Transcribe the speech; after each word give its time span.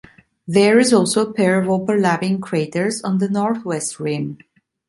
There 0.47 0.79
is 0.79 0.91
also 0.93 1.23
a 1.29 1.31
pair 1.31 1.61
of 1.61 1.69
overlapping 1.69 2.41
craters 2.41 3.03
on 3.03 3.19
the 3.19 3.29
northwest 3.29 3.99
rim. 3.99 4.39